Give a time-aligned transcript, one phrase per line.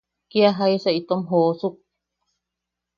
[0.31, 1.75] ¡Kia jaisa itom joosuk!